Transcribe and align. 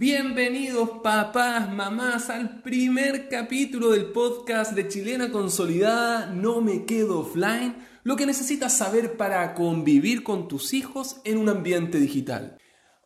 Bienvenidos 0.00 0.88
papás, 1.02 1.70
mamás 1.70 2.30
al 2.30 2.62
primer 2.62 3.28
capítulo 3.28 3.90
del 3.90 4.06
podcast 4.12 4.72
de 4.72 4.88
Chilena 4.88 5.30
Consolidada 5.30 6.32
No 6.32 6.62
me 6.62 6.86
quedo 6.86 7.20
offline, 7.20 7.76
lo 8.02 8.16
que 8.16 8.24
necesitas 8.24 8.78
saber 8.78 9.18
para 9.18 9.52
convivir 9.52 10.22
con 10.22 10.48
tus 10.48 10.72
hijos 10.72 11.20
en 11.24 11.36
un 11.36 11.50
ambiente 11.50 12.00
digital. 12.00 12.56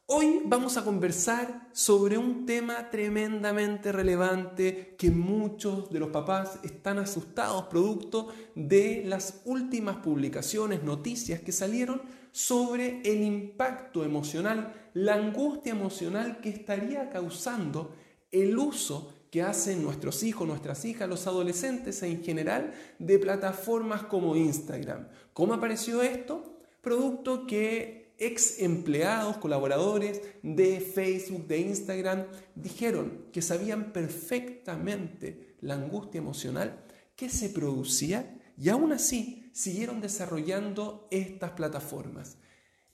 Hoy 0.06 0.42
vamos 0.44 0.76
a 0.76 0.84
conversar 0.84 1.68
sobre 1.72 2.16
un 2.16 2.46
tema 2.46 2.90
tremendamente 2.90 3.90
relevante 3.90 4.94
que 4.96 5.10
muchos 5.10 5.90
de 5.90 5.98
los 5.98 6.10
papás 6.10 6.60
están 6.62 6.98
asustados 6.98 7.64
producto 7.64 8.28
de 8.54 9.02
las 9.04 9.42
últimas 9.46 9.96
publicaciones, 9.96 10.84
noticias 10.84 11.40
que 11.40 11.50
salieron 11.50 12.02
sobre 12.34 13.00
el 13.04 13.22
impacto 13.22 14.02
emocional, 14.02 14.74
la 14.92 15.14
angustia 15.14 15.70
emocional 15.70 16.40
que 16.40 16.48
estaría 16.48 17.08
causando 17.08 17.94
el 18.32 18.58
uso 18.58 19.14
que 19.30 19.40
hacen 19.42 19.84
nuestros 19.84 20.24
hijos, 20.24 20.44
nuestras 20.44 20.84
hijas, 20.84 21.08
los 21.08 21.28
adolescentes 21.28 22.02
en 22.02 22.24
general 22.24 22.74
de 22.98 23.20
plataformas 23.20 24.02
como 24.02 24.34
Instagram. 24.34 25.06
¿Cómo 25.32 25.54
apareció 25.54 26.02
esto? 26.02 26.58
Producto 26.80 27.46
que 27.46 28.16
ex 28.18 28.58
empleados, 28.58 29.36
colaboradores 29.36 30.20
de 30.42 30.80
Facebook, 30.80 31.46
de 31.46 31.60
Instagram, 31.60 32.26
dijeron 32.56 33.26
que 33.32 33.42
sabían 33.42 33.92
perfectamente 33.92 35.54
la 35.60 35.74
angustia 35.74 36.18
emocional 36.18 36.84
que 37.14 37.28
se 37.28 37.48
producía 37.48 38.33
y 38.56 38.68
aún 38.68 38.92
así 38.92 39.50
siguieron 39.52 40.00
desarrollando 40.00 41.08
estas 41.10 41.52
plataformas. 41.52 42.38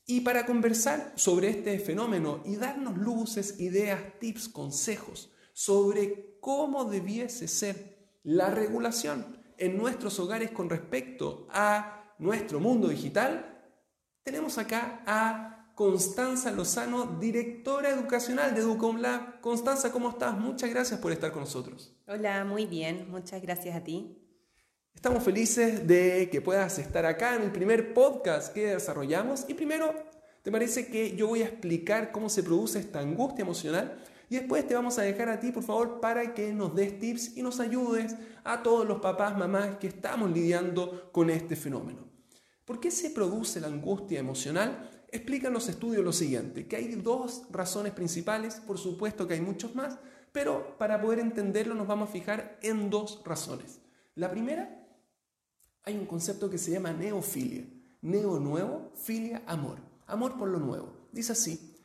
Y 0.06 0.20
para 0.20 0.46
conversar 0.46 1.12
sobre 1.16 1.50
este 1.50 1.78
fenómeno 1.78 2.42
y 2.44 2.56
darnos 2.56 2.96
luces, 2.96 3.60
ideas, 3.60 4.00
tips, 4.18 4.48
consejos 4.48 5.30
sobre 5.52 6.38
cómo 6.40 6.84
debiese 6.84 7.46
ser 7.46 8.10
la 8.22 8.50
regulación 8.50 9.38
en 9.56 9.76
nuestros 9.76 10.18
hogares 10.18 10.50
con 10.50 10.68
respecto 10.68 11.46
a 11.50 12.14
nuestro 12.18 12.60
mundo 12.60 12.88
digital, 12.88 13.50
tenemos 14.22 14.58
acá 14.58 15.02
a 15.06 15.72
Constanza 15.74 16.50
Lozano, 16.50 17.18
directora 17.18 17.88
educacional 17.88 18.54
de 18.54 18.60
Educomlab. 18.60 19.40
Constanza, 19.40 19.90
¿cómo 19.90 20.10
estás? 20.10 20.36
Muchas 20.36 20.68
gracias 20.68 21.00
por 21.00 21.10
estar 21.10 21.32
con 21.32 21.40
nosotros. 21.40 21.96
Hola, 22.06 22.44
muy 22.44 22.66
bien. 22.66 23.10
Muchas 23.10 23.40
gracias 23.40 23.74
a 23.74 23.82
ti. 23.82 24.19
Estamos 25.00 25.22
felices 25.22 25.88
de 25.88 26.28
que 26.30 26.42
puedas 26.42 26.78
estar 26.78 27.06
acá 27.06 27.34
en 27.34 27.40
el 27.40 27.50
primer 27.50 27.94
podcast 27.94 28.52
que 28.52 28.66
desarrollamos. 28.66 29.46
Y 29.48 29.54
primero, 29.54 29.94
¿te 30.42 30.52
parece 30.52 30.88
que 30.88 31.16
yo 31.16 31.26
voy 31.26 31.40
a 31.40 31.46
explicar 31.46 32.12
cómo 32.12 32.28
se 32.28 32.42
produce 32.42 32.80
esta 32.80 33.00
angustia 33.00 33.40
emocional? 33.40 33.98
Y 34.28 34.36
después 34.36 34.68
te 34.68 34.74
vamos 34.74 34.98
a 34.98 35.02
dejar 35.02 35.30
a 35.30 35.40
ti, 35.40 35.52
por 35.52 35.62
favor, 35.62 36.00
para 36.00 36.34
que 36.34 36.52
nos 36.52 36.74
des 36.74 36.98
tips 36.98 37.38
y 37.38 37.42
nos 37.42 37.60
ayudes 37.60 38.14
a 38.44 38.62
todos 38.62 38.86
los 38.86 39.00
papás, 39.00 39.38
mamás 39.38 39.78
que 39.78 39.86
estamos 39.86 40.30
lidiando 40.32 41.08
con 41.12 41.30
este 41.30 41.56
fenómeno. 41.56 42.06
¿Por 42.66 42.78
qué 42.78 42.90
se 42.90 43.08
produce 43.08 43.58
la 43.58 43.68
angustia 43.68 44.20
emocional? 44.20 45.06
Explican 45.10 45.54
los 45.54 45.70
estudios 45.70 46.04
lo 46.04 46.12
siguiente, 46.12 46.68
que 46.68 46.76
hay 46.76 46.88
dos 46.96 47.44
razones 47.50 47.94
principales, 47.94 48.56
por 48.66 48.76
supuesto 48.76 49.26
que 49.26 49.32
hay 49.32 49.40
muchos 49.40 49.74
más, 49.74 49.96
pero 50.30 50.76
para 50.76 51.00
poder 51.00 51.20
entenderlo 51.20 51.74
nos 51.74 51.86
vamos 51.86 52.10
a 52.10 52.12
fijar 52.12 52.58
en 52.60 52.90
dos 52.90 53.22
razones. 53.24 53.80
La 54.14 54.30
primera, 54.30 54.79
hay 55.84 55.96
un 55.96 56.06
concepto 56.06 56.50
que 56.50 56.58
se 56.58 56.70
llama 56.70 56.92
neofilia. 56.92 57.64
Neo 58.02 58.38
nuevo, 58.40 58.92
filia 58.94 59.42
amor. 59.46 59.78
Amor 60.06 60.38
por 60.38 60.48
lo 60.48 60.58
nuevo. 60.58 60.92
Dice 61.12 61.32
así, 61.32 61.76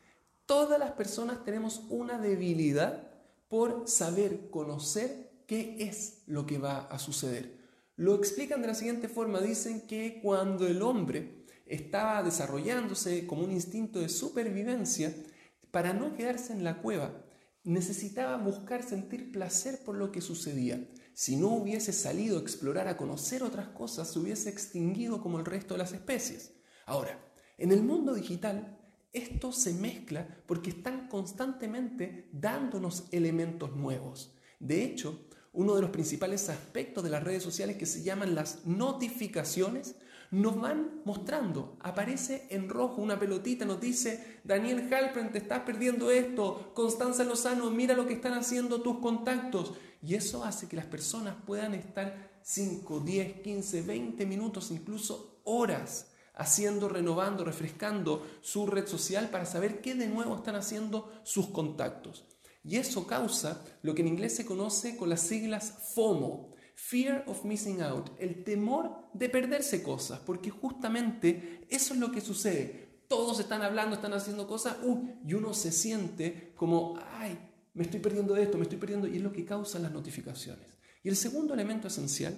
todas 0.46 0.78
las 0.78 0.92
personas 0.92 1.44
tenemos 1.44 1.82
una 1.88 2.18
debilidad 2.18 3.10
por 3.48 3.88
saber, 3.88 4.50
conocer 4.50 5.42
qué 5.46 5.76
es 5.80 6.22
lo 6.26 6.46
que 6.46 6.58
va 6.58 6.86
a 6.86 6.98
suceder. 6.98 7.56
Lo 7.96 8.14
explican 8.14 8.60
de 8.60 8.68
la 8.68 8.74
siguiente 8.74 9.08
forma, 9.08 9.40
dicen 9.40 9.82
que 9.82 10.20
cuando 10.22 10.66
el 10.66 10.82
hombre 10.82 11.44
estaba 11.66 12.22
desarrollándose 12.22 13.26
como 13.26 13.42
un 13.44 13.52
instinto 13.52 14.00
de 14.00 14.08
supervivencia, 14.08 15.14
para 15.70 15.92
no 15.92 16.14
quedarse 16.14 16.52
en 16.52 16.64
la 16.64 16.80
cueva, 16.80 17.12
necesitaba 17.64 18.36
buscar 18.36 18.82
sentir 18.82 19.32
placer 19.32 19.80
por 19.84 19.96
lo 19.96 20.12
que 20.12 20.20
sucedía. 20.20 20.88
Si 21.18 21.34
no 21.34 21.48
hubiese 21.48 21.94
salido 21.94 22.36
a 22.36 22.42
explorar, 22.42 22.88
a 22.88 22.98
conocer 22.98 23.42
otras 23.42 23.68
cosas, 23.68 24.12
se 24.12 24.18
hubiese 24.18 24.50
extinguido 24.50 25.22
como 25.22 25.38
el 25.38 25.46
resto 25.46 25.72
de 25.72 25.78
las 25.78 25.94
especies. 25.94 26.52
Ahora, 26.84 27.18
en 27.56 27.72
el 27.72 27.82
mundo 27.82 28.12
digital, 28.12 28.78
esto 29.14 29.50
se 29.50 29.72
mezcla 29.72 30.28
porque 30.44 30.68
están 30.68 31.08
constantemente 31.08 32.28
dándonos 32.32 33.04
elementos 33.12 33.74
nuevos. 33.74 34.36
De 34.60 34.84
hecho, 34.84 35.26
uno 35.54 35.74
de 35.74 35.80
los 35.80 35.88
principales 35.88 36.50
aspectos 36.50 37.02
de 37.02 37.08
las 37.08 37.24
redes 37.24 37.42
sociales 37.42 37.78
que 37.78 37.86
se 37.86 38.02
llaman 38.02 38.34
las 38.34 38.66
notificaciones, 38.66 39.94
nos 40.30 40.60
van 40.60 41.02
mostrando, 41.04 41.76
aparece 41.80 42.46
en 42.50 42.68
rojo 42.68 43.00
una 43.00 43.18
pelotita, 43.18 43.64
nos 43.64 43.80
dice, 43.80 44.40
Daniel 44.44 44.92
Halpern, 44.92 45.32
te 45.32 45.38
estás 45.38 45.60
perdiendo 45.60 46.10
esto, 46.10 46.72
Constanza 46.74 47.24
Lozano, 47.24 47.70
mira 47.70 47.94
lo 47.94 48.06
que 48.06 48.14
están 48.14 48.34
haciendo 48.34 48.82
tus 48.82 48.98
contactos. 48.98 49.74
Y 50.02 50.14
eso 50.14 50.44
hace 50.44 50.68
que 50.68 50.76
las 50.76 50.86
personas 50.86 51.34
puedan 51.46 51.74
estar 51.74 52.38
5, 52.42 53.00
10, 53.00 53.40
15, 53.40 53.82
20 53.82 54.26
minutos, 54.26 54.70
incluso 54.70 55.40
horas, 55.44 56.12
haciendo, 56.34 56.88
renovando, 56.88 57.44
refrescando 57.44 58.26
su 58.42 58.66
red 58.66 58.86
social 58.86 59.30
para 59.30 59.46
saber 59.46 59.80
qué 59.80 59.94
de 59.94 60.06
nuevo 60.06 60.36
están 60.36 60.54
haciendo 60.54 61.12
sus 61.24 61.48
contactos. 61.48 62.24
Y 62.62 62.76
eso 62.76 63.06
causa 63.06 63.64
lo 63.82 63.94
que 63.94 64.02
en 64.02 64.08
inglés 64.08 64.36
se 64.36 64.44
conoce 64.44 64.96
con 64.96 65.08
las 65.08 65.20
siglas 65.20 65.92
FOMO, 65.94 66.50
Fear 66.76 67.24
of 67.26 67.44
Missing 67.44 67.80
Out, 67.80 68.10
el 68.18 68.44
temor 68.44 69.08
de 69.14 69.30
perderse 69.30 69.82
cosas, 69.82 70.20
porque 70.20 70.50
justamente 70.50 71.66
eso 71.70 71.94
es 71.94 72.00
lo 72.00 72.12
que 72.12 72.20
sucede. 72.20 73.02
Todos 73.08 73.40
están 73.40 73.62
hablando, 73.62 73.96
están 73.96 74.12
haciendo 74.12 74.46
cosas, 74.46 74.76
uh, 74.82 75.08
y 75.24 75.32
uno 75.32 75.54
se 75.54 75.72
siente 75.72 76.52
como, 76.54 76.98
ay, 77.12 77.38
me 77.72 77.84
estoy 77.84 78.00
perdiendo 78.00 78.36
esto, 78.36 78.58
me 78.58 78.64
estoy 78.64 78.78
perdiendo, 78.78 79.08
y 79.08 79.16
es 79.16 79.22
lo 79.22 79.32
que 79.32 79.46
causa 79.46 79.78
las 79.78 79.90
notificaciones. 79.90 80.78
Y 81.02 81.08
el 81.08 81.16
segundo 81.16 81.54
elemento 81.54 81.88
esencial 81.88 82.36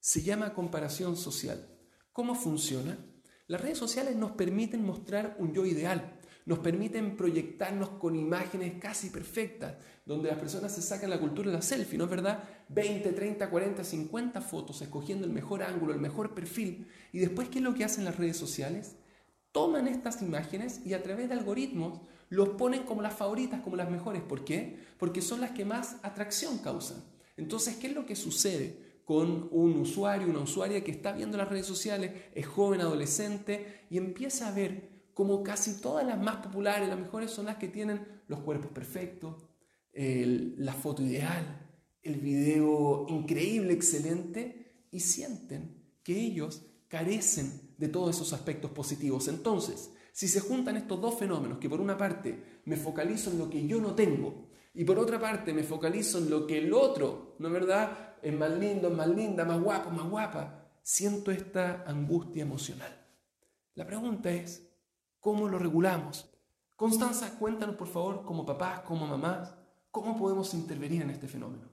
se 0.00 0.22
llama 0.22 0.54
comparación 0.54 1.16
social. 1.16 1.68
¿Cómo 2.10 2.34
funciona? 2.34 2.96
Las 3.48 3.60
redes 3.60 3.76
sociales 3.76 4.16
nos 4.16 4.32
permiten 4.32 4.82
mostrar 4.82 5.36
un 5.38 5.52
yo 5.52 5.66
ideal, 5.66 6.13
nos 6.46 6.58
permiten 6.58 7.16
proyectarnos 7.16 7.90
con 7.90 8.16
imágenes 8.16 8.74
casi 8.78 9.10
perfectas, 9.10 9.74
donde 10.04 10.28
las 10.28 10.38
personas 10.38 10.74
se 10.74 10.82
sacan 10.82 11.08
la 11.08 11.18
cultura 11.18 11.50
de 11.50 11.56
la 11.56 11.62
selfie, 11.62 11.96
¿no 11.96 12.04
es 12.04 12.10
verdad? 12.10 12.44
20, 12.68 13.12
30, 13.12 13.48
40, 13.48 13.84
50 13.84 14.40
fotos, 14.42 14.82
escogiendo 14.82 15.26
el 15.26 15.32
mejor 15.32 15.62
ángulo, 15.62 15.94
el 15.94 16.00
mejor 16.00 16.34
perfil. 16.34 16.86
Y 17.12 17.18
después, 17.18 17.48
¿qué 17.48 17.58
es 17.58 17.64
lo 17.64 17.74
que 17.74 17.84
hacen 17.84 18.04
las 18.04 18.18
redes 18.18 18.36
sociales? 18.36 18.96
Toman 19.52 19.88
estas 19.88 20.20
imágenes 20.20 20.80
y 20.84 20.92
a 20.92 21.02
través 21.02 21.28
de 21.28 21.34
algoritmos 21.34 22.00
los 22.28 22.50
ponen 22.50 22.82
como 22.82 23.00
las 23.00 23.14
favoritas, 23.14 23.60
como 23.60 23.76
las 23.76 23.90
mejores. 23.90 24.22
¿Por 24.22 24.44
qué? 24.44 24.78
Porque 24.98 25.22
son 25.22 25.40
las 25.40 25.52
que 25.52 25.64
más 25.64 25.96
atracción 26.02 26.58
causan. 26.58 27.02
Entonces, 27.36 27.76
¿qué 27.76 27.86
es 27.86 27.94
lo 27.94 28.04
que 28.04 28.16
sucede? 28.16 28.84
con 29.04 29.48
un 29.50 29.76
usuario, 29.76 30.28
una 30.28 30.40
usuaria 30.40 30.82
que 30.82 30.90
está 30.90 31.12
viendo 31.12 31.36
las 31.36 31.48
redes 31.48 31.66
sociales, 31.66 32.12
es 32.34 32.46
joven, 32.46 32.80
adolescente, 32.80 33.82
y 33.90 33.98
empieza 33.98 34.48
a 34.48 34.52
ver 34.52 34.93
como 35.14 35.42
casi 35.42 35.80
todas 35.80 36.04
las 36.06 36.20
más 36.20 36.36
populares, 36.36 36.88
las 36.88 36.98
mejores 36.98 37.30
son 37.30 37.46
las 37.46 37.56
que 37.56 37.68
tienen 37.68 38.22
los 38.26 38.40
cuerpos 38.40 38.72
perfectos, 38.72 39.46
la 39.92 40.72
foto 40.74 41.02
ideal, 41.02 41.68
el 42.02 42.16
video 42.16 43.06
increíble, 43.08 43.72
excelente, 43.72 44.86
y 44.90 45.00
sienten 45.00 45.82
que 46.02 46.20
ellos 46.20 46.66
carecen 46.88 47.74
de 47.78 47.88
todos 47.88 48.14
esos 48.14 48.32
aspectos 48.32 48.70
positivos. 48.72 49.28
Entonces, 49.28 49.90
si 50.12 50.28
se 50.28 50.40
juntan 50.40 50.76
estos 50.76 51.00
dos 51.00 51.18
fenómenos, 51.18 51.58
que 51.58 51.68
por 51.68 51.80
una 51.80 51.96
parte 51.96 52.60
me 52.66 52.76
focalizo 52.76 53.30
en 53.30 53.38
lo 53.38 53.48
que 53.48 53.66
yo 53.66 53.80
no 53.80 53.94
tengo, 53.94 54.50
y 54.74 54.84
por 54.84 54.98
otra 54.98 55.20
parte 55.20 55.52
me 55.52 55.62
focalizo 55.62 56.18
en 56.18 56.30
lo 56.30 56.46
que 56.46 56.58
el 56.58 56.72
otro, 56.72 57.36
¿no 57.38 57.48
es 57.48 57.54
verdad? 57.54 58.16
Es 58.22 58.36
más 58.36 58.50
lindo, 58.58 58.88
es 58.88 58.94
más 58.94 59.08
linda, 59.08 59.44
más 59.44 59.60
guapo, 59.60 59.90
más 59.90 60.08
guapa, 60.08 60.72
siento 60.82 61.30
esta 61.30 61.84
angustia 61.86 62.42
emocional. 62.42 63.06
La 63.74 63.86
pregunta 63.86 64.30
es, 64.32 64.68
¿Cómo 65.24 65.48
lo 65.48 65.58
regulamos? 65.58 66.30
Constanza, 66.76 67.38
cuéntanos 67.38 67.76
por 67.76 67.88
favor, 67.88 68.26
como 68.26 68.44
papás, 68.44 68.80
como 68.80 69.06
mamás, 69.06 69.54
cómo 69.90 70.18
podemos 70.18 70.52
intervenir 70.52 71.00
en 71.00 71.08
este 71.08 71.28
fenómeno. 71.28 71.66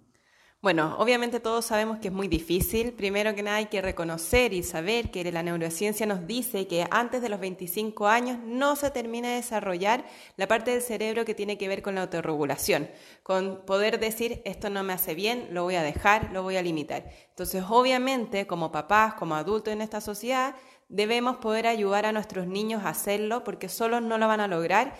Bueno, 0.62 0.95
obviamente 1.00 1.42
todos 1.42 1.65
sabemos 1.65 1.98
que 1.98 2.09
es 2.09 2.13
muy 2.13 2.30
difícil. 2.30 2.94
Primero 2.94 3.36
que 3.36 3.44
nada 3.44 3.57
hay 3.57 3.65
que 3.65 3.81
reconocer 3.81 4.53
y 4.53 4.63
saber 4.63 5.12
que 5.12 5.30
la 5.31 5.44
neurociencia 5.44 6.06
nos 6.06 6.27
dice 6.27 6.68
que 6.68 6.88
antes 6.92 7.21
de 7.21 7.27
los 7.27 7.42
25 7.42 8.07
años 8.07 8.39
no 8.45 8.77
se 8.77 8.89
termina 8.92 9.27
de 9.27 9.36
desarrollar 9.36 10.06
la 10.38 10.48
parte 10.48 10.71
del 10.71 10.81
cerebro 10.81 11.25
que 11.25 11.36
tiene 11.36 11.57
que 11.57 11.68
ver 11.68 11.81
con 11.81 11.95
la 11.95 12.03
autorregulación, 12.03 12.89
con 13.21 13.65
poder 13.65 14.00
decir 14.00 14.42
esto 14.45 14.69
no 14.69 14.83
me 14.83 14.94
hace 14.94 15.13
bien, 15.13 15.50
lo 15.51 15.63
voy 15.63 15.75
a 15.75 15.83
dejar, 15.83 16.30
lo 16.31 16.44
voy 16.44 16.56
a 16.56 16.62
limitar. 16.62 17.09
Entonces, 17.30 17.65
obviamente, 17.68 18.45
como 18.48 18.71
papás, 18.71 19.15
como 19.15 19.36
adultos 19.36 19.74
en 19.74 19.81
esta 19.81 20.00
sociedad, 20.00 20.56
debemos 20.91 21.38
poder 21.38 21.67
ayudar 21.67 22.05
a 22.05 22.11
nuestros 22.11 22.45
niños 22.45 22.83
a 22.83 22.89
hacerlo 22.89 23.43
porque 23.43 23.69
solos 23.69 24.01
no 24.01 24.17
lo 24.17 24.27
van 24.27 24.41
a 24.41 24.47
lograr 24.47 24.93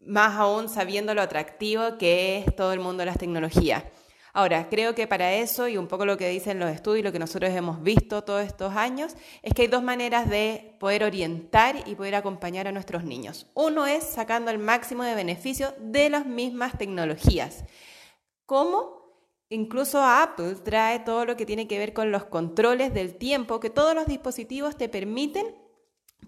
más 0.00 0.36
aún 0.36 0.68
sabiendo 0.68 1.14
lo 1.14 1.22
atractivo 1.22 1.98
que 1.98 2.38
es 2.38 2.54
todo 2.54 2.72
el 2.72 2.80
mundo 2.80 3.00
de 3.00 3.06
las 3.06 3.18
tecnologías. 3.18 3.84
Ahora, 4.34 4.68
creo 4.68 4.94
que 4.94 5.06
para 5.06 5.32
eso, 5.32 5.66
y 5.66 5.78
un 5.78 5.88
poco 5.88 6.04
lo 6.04 6.18
que 6.18 6.28
dicen 6.28 6.58
los 6.58 6.68
estudios, 6.68 7.02
lo 7.02 7.10
que 7.10 7.18
nosotros 7.18 7.50
hemos 7.52 7.82
visto 7.82 8.22
todos 8.22 8.44
estos 8.44 8.76
años, 8.76 9.16
es 9.42 9.54
que 9.54 9.62
hay 9.62 9.68
dos 9.68 9.82
maneras 9.82 10.28
de 10.28 10.76
poder 10.78 11.04
orientar 11.04 11.76
y 11.86 11.94
poder 11.94 12.16
acompañar 12.16 12.68
a 12.68 12.72
nuestros 12.72 13.02
niños. 13.02 13.46
Uno 13.54 13.86
es 13.86 14.04
sacando 14.04 14.50
el 14.50 14.58
máximo 14.58 15.04
de 15.04 15.14
beneficio 15.14 15.72
de 15.78 16.10
las 16.10 16.26
mismas 16.26 16.76
tecnologías. 16.76 17.64
¿Cómo? 18.44 18.95
Incluso 19.48 20.02
Apple 20.02 20.56
trae 20.56 21.00
todo 21.00 21.24
lo 21.24 21.36
que 21.36 21.46
tiene 21.46 21.68
que 21.68 21.78
ver 21.78 21.92
con 21.92 22.10
los 22.10 22.24
controles 22.24 22.92
del 22.92 23.16
tiempo, 23.16 23.60
que 23.60 23.70
todos 23.70 23.94
los 23.94 24.06
dispositivos 24.06 24.76
te 24.76 24.88
permiten 24.88 25.54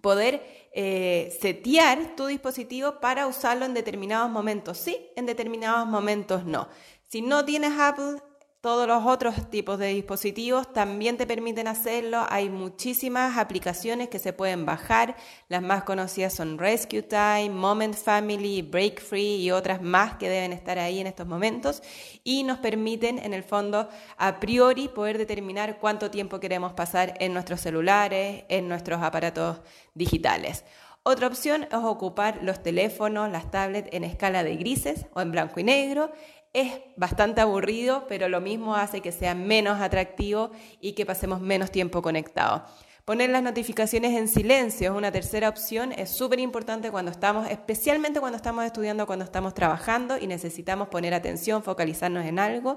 poder 0.01 0.69
eh, 0.73 1.37
setear 1.41 2.15
tu 2.15 2.27
dispositivo 2.27 3.01
para 3.01 3.27
usarlo 3.27 3.65
en 3.65 3.75
determinados 3.75 4.31
momentos 4.31 4.79
sí, 4.79 5.11
en 5.17 5.27
determinados 5.27 5.89
momentos 5.89 6.45
no. 6.45 6.69
Si 7.09 7.23
no 7.23 7.45
tienes 7.45 7.73
Apple, 7.79 8.23
todos 8.61 8.89
los 8.89 9.07
otros 9.07 9.51
tipos 9.51 9.79
de 9.79 9.95
dispositivos 9.95 10.73
también 10.73 11.17
te 11.17 11.29
permiten 11.29 11.69
hacerlo. 11.69 12.27
Hay 12.29 12.51
muchísimas 12.51 13.39
aplicaciones 13.39 14.09
que 14.09 14.19
se 14.19 14.33
pueden 14.33 14.67
bajar. 14.67 15.15
Las 15.49 15.63
más 15.63 15.85
conocidas 15.85 16.35
son 16.35 16.59
Rescue 16.59 17.03
Time, 17.03 17.51
Moment 17.51 17.95
Family, 17.95 18.63
Break 18.63 19.01
Free 19.01 19.37
y 19.37 19.53
otras 19.53 19.81
más 19.81 20.17
que 20.17 20.29
deben 20.29 20.53
estar 20.53 20.77
ahí 20.77 20.99
en 20.99 21.07
estos 21.07 21.29
momentos. 21.29 21.83
Y 22.25 22.43
nos 22.43 22.59
permiten, 22.59 23.21
en 23.21 23.33
el 23.33 23.45
fondo, 23.45 23.89
a 24.17 24.41
priori 24.41 24.89
poder 24.89 25.19
determinar 25.19 25.79
cuánto 25.79 26.11
tiempo 26.11 26.41
queremos 26.41 26.73
pasar 26.73 27.15
en 27.21 27.35
nuestros 27.35 27.61
celulares, 27.61 28.45
en 28.49 28.69
nuestros 28.69 29.01
aparatos 29.01 29.61
digitales. 29.95 30.65
Otra 31.05 31.29
opción 31.29 31.63
es 31.63 31.73
ocupar 31.73 32.41
los 32.43 32.63
teléfonos, 32.63 33.31
las 33.31 33.51
tablets 33.51 33.89
en 33.93 34.05
escala 34.05 34.43
de 34.43 34.57
grises 34.57 35.07
o 35.15 35.21
en 35.21 35.31
blanco 35.31 35.59
y 35.61 35.65
negro 35.65 36.13
es 36.61 36.73
bastante 36.97 37.41
aburrido, 37.41 38.07
pero 38.09 38.29
lo 38.29 38.41
mismo 38.41 38.75
hace 38.75 39.01
que 39.01 39.13
sea 39.13 39.35
menos 39.35 39.81
atractivo 39.81 40.51
y 40.81 40.93
que 40.93 41.07
pasemos 41.07 41.41
menos 41.41 41.71
tiempo 41.71 42.03
conectados. 42.03 42.63
Poner 43.09 43.31
las 43.31 43.43
notificaciones 43.43 44.15
en 44.19 44.29
silencio 44.29 44.91
es 44.91 44.97
una 44.97 45.11
tercera 45.11 45.49
opción, 45.49 45.93
es 45.93 46.11
súper 46.11 46.41
importante 46.41 46.91
cuando 46.91 47.11
estamos, 47.11 47.51
especialmente 47.51 48.21
cuando 48.21 48.37
estamos 48.37 48.67
estudiando, 48.67 49.07
cuando 49.07 49.25
estamos 49.25 49.55
trabajando 49.55 50.19
y 50.19 50.27
necesitamos 50.27 50.89
poner 50.89 51.15
atención, 51.15 51.63
focalizarnos 51.63 52.27
en 52.27 52.39
algo, 52.39 52.77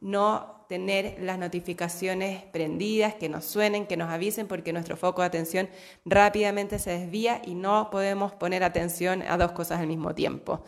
no 0.00 0.64
tener 0.68 1.22
las 1.22 1.38
notificaciones 1.38 2.42
prendidas, 2.46 3.14
que 3.14 3.28
nos 3.28 3.44
suenen, 3.44 3.86
que 3.86 3.96
nos 3.96 4.10
avisen, 4.10 4.48
porque 4.48 4.72
nuestro 4.72 4.96
foco 4.96 5.22
de 5.22 5.28
atención 5.28 5.68
rápidamente 6.04 6.80
se 6.80 6.90
desvía 6.90 7.40
y 7.44 7.54
no 7.54 7.88
podemos 7.90 8.32
poner 8.32 8.64
atención 8.64 9.22
a 9.22 9.36
dos 9.36 9.52
cosas 9.52 9.78
al 9.78 9.86
mismo 9.86 10.12
tiempo. 10.12 10.64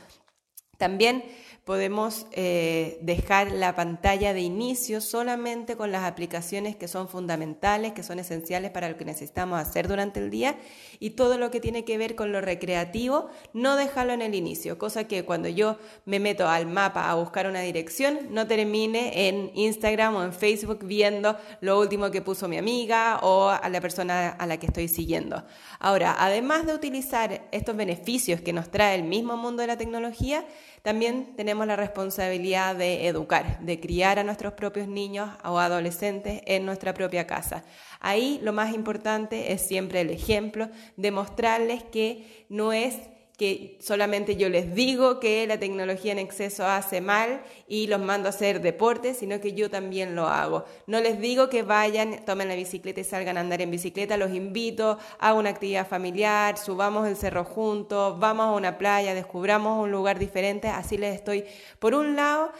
También 0.80 1.24
podemos 1.64 2.26
eh, 2.32 2.98
dejar 3.02 3.52
la 3.52 3.74
pantalla 3.74 4.32
de 4.32 4.40
inicio 4.40 5.00
solamente 5.00 5.76
con 5.76 5.92
las 5.92 6.04
aplicaciones 6.04 6.74
que 6.74 6.88
son 6.88 7.06
fundamentales, 7.06 7.92
que 7.92 8.02
son 8.02 8.18
esenciales 8.18 8.70
para 8.70 8.88
lo 8.88 8.96
que 8.96 9.04
necesitamos 9.04 9.60
hacer 9.60 9.86
durante 9.86 10.20
el 10.20 10.30
día 10.30 10.58
y 10.98 11.10
todo 11.10 11.38
lo 11.38 11.50
que 11.50 11.60
tiene 11.60 11.84
que 11.84 11.98
ver 11.98 12.16
con 12.16 12.32
lo 12.32 12.40
recreativo, 12.40 13.28
no 13.52 13.76
dejarlo 13.76 14.14
en 14.14 14.22
el 14.22 14.34
inicio, 14.34 14.78
cosa 14.78 15.04
que 15.04 15.24
cuando 15.24 15.48
yo 15.48 15.76
me 16.06 16.18
meto 16.18 16.48
al 16.48 16.66
mapa 16.66 17.10
a 17.10 17.14
buscar 17.14 17.46
una 17.46 17.60
dirección, 17.60 18.18
no 18.30 18.46
termine 18.46 19.28
en 19.28 19.52
Instagram 19.54 20.16
o 20.16 20.24
en 20.24 20.32
Facebook 20.32 20.84
viendo 20.84 21.36
lo 21.60 21.78
último 21.78 22.10
que 22.10 22.22
puso 22.22 22.48
mi 22.48 22.56
amiga 22.56 23.20
o 23.22 23.48
a 23.48 23.68
la 23.68 23.80
persona 23.80 24.30
a 24.30 24.46
la 24.46 24.56
que 24.56 24.66
estoy 24.66 24.88
siguiendo. 24.88 25.44
Ahora, 25.78 26.16
además 26.18 26.66
de 26.66 26.74
utilizar 26.74 27.46
estos 27.52 27.76
beneficios 27.76 28.40
que 28.40 28.52
nos 28.52 28.70
trae 28.70 28.96
el 28.96 29.04
mismo 29.04 29.36
mundo 29.36 29.60
de 29.60 29.68
la 29.68 29.76
tecnología, 29.76 30.44
también 30.82 31.34
tenemos 31.36 31.66
la 31.66 31.76
responsabilidad 31.76 32.74
de 32.74 33.06
educar, 33.06 33.60
de 33.60 33.80
criar 33.80 34.18
a 34.18 34.24
nuestros 34.24 34.54
propios 34.54 34.88
niños 34.88 35.30
o 35.44 35.58
adolescentes 35.58 36.42
en 36.46 36.64
nuestra 36.64 36.94
propia 36.94 37.26
casa. 37.26 37.64
Ahí 38.00 38.40
lo 38.42 38.52
más 38.52 38.74
importante 38.74 39.52
es 39.52 39.66
siempre 39.66 40.00
el 40.00 40.10
ejemplo, 40.10 40.70
demostrarles 40.96 41.82
que 41.84 42.46
no 42.48 42.72
es 42.72 42.96
que 43.40 43.78
solamente 43.80 44.36
yo 44.36 44.50
les 44.50 44.74
digo 44.74 45.18
que 45.18 45.46
la 45.46 45.58
tecnología 45.58 46.12
en 46.12 46.18
exceso 46.18 46.66
hace 46.66 47.00
mal 47.00 47.40
y 47.66 47.86
los 47.86 47.98
mando 47.98 48.28
a 48.28 48.36
hacer 48.36 48.60
deporte, 48.60 49.14
sino 49.14 49.40
que 49.40 49.54
yo 49.54 49.70
también 49.70 50.14
lo 50.14 50.26
hago. 50.26 50.66
No 50.86 51.00
les 51.00 51.18
digo 51.18 51.48
que 51.48 51.62
vayan, 51.62 52.22
tomen 52.26 52.48
la 52.48 52.54
bicicleta 52.54 53.00
y 53.00 53.04
salgan 53.04 53.38
a 53.38 53.40
andar 53.40 53.62
en 53.62 53.70
bicicleta, 53.70 54.18
los 54.18 54.34
invito 54.34 54.98
a 55.18 55.32
una 55.32 55.48
actividad 55.48 55.88
familiar, 55.88 56.58
subamos 56.58 57.08
el 57.08 57.16
cerro 57.16 57.44
juntos, 57.44 58.20
vamos 58.20 58.44
a 58.44 58.50
una 58.50 58.76
playa, 58.76 59.14
descubramos 59.14 59.82
un 59.82 59.90
lugar 59.90 60.18
diferente, 60.18 60.68
así 60.68 60.98
les 60.98 61.14
estoy, 61.14 61.46
por 61.78 61.94
un 61.94 62.16
lado, 62.16 62.52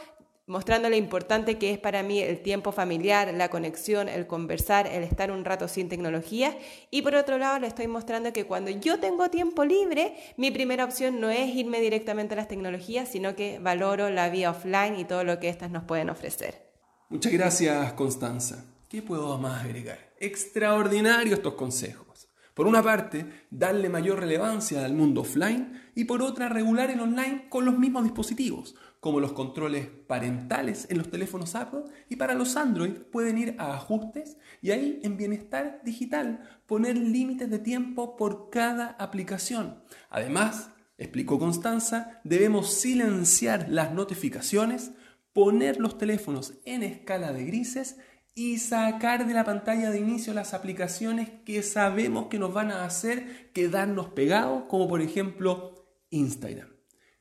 mostrando 0.47 0.89
lo 0.89 0.95
importante 0.95 1.57
que 1.57 1.71
es 1.71 1.79
para 1.79 2.03
mí 2.03 2.19
el 2.19 2.41
tiempo 2.41 2.71
familiar, 2.71 3.33
la 3.33 3.49
conexión, 3.49 4.09
el 4.09 4.27
conversar, 4.27 4.87
el 4.87 5.03
estar 5.03 5.31
un 5.31 5.45
rato 5.45 5.67
sin 5.67 5.89
tecnología. 5.89 6.57
Y 6.89 7.01
por 7.01 7.15
otro 7.15 7.37
lado, 7.37 7.59
le 7.59 7.67
estoy 7.67 7.87
mostrando 7.87 8.33
que 8.33 8.45
cuando 8.45 8.71
yo 8.71 8.99
tengo 8.99 9.29
tiempo 9.29 9.63
libre, 9.63 10.15
mi 10.37 10.51
primera 10.51 10.83
opción 10.83 11.19
no 11.19 11.29
es 11.29 11.55
irme 11.55 11.79
directamente 11.79 12.33
a 12.33 12.37
las 12.37 12.47
tecnologías, 12.47 13.09
sino 13.09 13.35
que 13.35 13.59
valoro 13.59 14.09
la 14.09 14.29
vía 14.29 14.51
offline 14.51 14.99
y 14.99 15.05
todo 15.05 15.23
lo 15.23 15.39
que 15.39 15.49
éstas 15.49 15.71
nos 15.71 15.83
pueden 15.83 16.09
ofrecer. 16.09 16.69
Muchas 17.09 17.31
gracias, 17.31 17.93
Constanza. 17.93 18.65
¿Qué 18.87 19.01
puedo 19.01 19.37
más 19.37 19.63
agregar? 19.63 20.11
Extraordinario 20.19 21.35
estos 21.35 21.53
consejos. 21.53 22.10
Por 22.53 22.67
una 22.67 22.83
parte, 22.83 23.25
darle 23.49 23.89
mayor 23.89 24.19
relevancia 24.19 24.85
al 24.85 24.93
mundo 24.93 25.21
offline 25.21 25.81
y 25.95 26.05
por 26.05 26.21
otra, 26.21 26.49
regular 26.49 26.91
el 26.91 26.99
online 26.99 27.45
con 27.49 27.65
los 27.65 27.77
mismos 27.77 28.03
dispositivos 28.03 28.75
como 29.01 29.19
los 29.19 29.33
controles 29.33 29.87
parentales 30.07 30.85
en 30.89 30.99
los 30.99 31.09
teléfonos 31.09 31.55
Apple 31.55 31.81
y 32.07 32.15
para 32.15 32.35
los 32.35 32.55
Android 32.55 32.93
pueden 33.11 33.39
ir 33.39 33.55
a 33.57 33.73
ajustes 33.73 34.37
y 34.61 34.69
ahí 34.69 35.01
en 35.03 35.17
bienestar 35.17 35.81
digital 35.83 36.47
poner 36.67 36.95
límites 36.95 37.49
de 37.49 37.57
tiempo 37.57 38.15
por 38.15 38.51
cada 38.51 38.89
aplicación. 38.99 39.83
Además, 40.11 40.69
explicó 40.99 41.39
Constanza, 41.39 42.21
debemos 42.23 42.73
silenciar 42.73 43.69
las 43.69 43.91
notificaciones, 43.91 44.91
poner 45.33 45.79
los 45.79 45.97
teléfonos 45.97 46.53
en 46.65 46.83
escala 46.83 47.33
de 47.33 47.45
grises 47.45 47.97
y 48.33 48.59
sacar 48.59 49.27
de 49.27 49.33
la 49.33 49.43
pantalla 49.43 49.91
de 49.91 49.99
inicio 49.99 50.33
las 50.33 50.53
aplicaciones 50.53 51.29
que 51.45 51.63
sabemos 51.63 52.27
que 52.27 52.39
nos 52.39 52.53
van 52.53 52.71
a 52.71 52.85
hacer 52.85 53.51
quedarnos 53.53 54.09
pegados, 54.09 54.63
como 54.67 54.87
por 54.87 55.01
ejemplo 55.01 55.85
Instagram. 56.09 56.69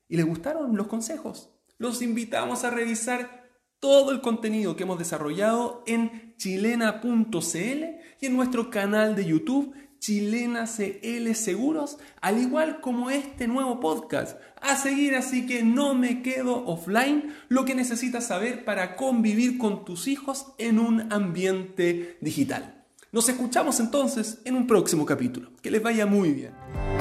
¿Y 0.08 0.16
les 0.16 0.26
gustaron 0.26 0.76
los 0.76 0.86
consejos? 0.86 1.50
los 1.80 2.02
invitamos 2.02 2.62
a 2.64 2.70
revisar 2.70 3.48
todo 3.80 4.12
el 4.12 4.20
contenido 4.20 4.76
que 4.76 4.82
hemos 4.82 4.98
desarrollado 4.98 5.82
en 5.86 6.36
chilena.cl 6.36 7.84
y 8.20 8.26
en 8.26 8.36
nuestro 8.36 8.68
canal 8.68 9.16
de 9.16 9.24
YouTube 9.24 9.74
Chilena 10.00 10.64
CL 10.66 11.34
Seguros, 11.34 11.98
al 12.20 12.40
igual 12.40 12.80
como 12.80 13.10
este 13.10 13.46
nuevo 13.46 13.78
podcast. 13.78 14.40
A 14.60 14.76
seguir, 14.76 15.14
así 15.14 15.46
que 15.46 15.62
no 15.62 15.94
me 15.94 16.22
quedo 16.22 16.66
offline, 16.66 17.34
lo 17.48 17.64
que 17.64 17.74
necesitas 17.74 18.26
saber 18.26 18.64
para 18.64 18.96
convivir 18.96 19.58
con 19.58 19.84
tus 19.84 20.08
hijos 20.08 20.46
en 20.58 20.78
un 20.78 21.12
ambiente 21.12 22.16
digital. 22.20 22.84
Nos 23.12 23.28
escuchamos 23.28 23.78
entonces 23.78 24.40
en 24.44 24.56
un 24.56 24.66
próximo 24.66 25.04
capítulo. 25.04 25.50
Que 25.62 25.70
les 25.70 25.82
vaya 25.82 26.06
muy 26.06 26.32
bien. 26.32 26.99